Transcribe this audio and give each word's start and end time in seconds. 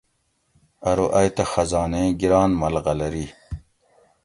ارو 0.89 1.07
ائ 1.19 1.27
تہ 1.35 1.43
خزان 1.51 1.91
ایں 1.97 2.09
گِران 2.19 2.51
ملغلری 2.61 3.25